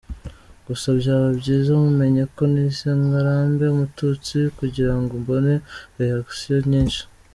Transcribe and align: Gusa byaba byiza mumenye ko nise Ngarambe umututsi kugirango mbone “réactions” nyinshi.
Gusa 0.67 0.87
byaba 0.99 1.27
byiza 1.39 1.71
mumenye 1.83 2.23
ko 2.35 2.41
nise 2.53 2.87
Ngarambe 3.03 3.65
umututsi 3.69 4.37
kugirango 4.57 5.11
mbone 5.23 5.53
“réactions” 5.97 6.67
nyinshi. 6.73 7.01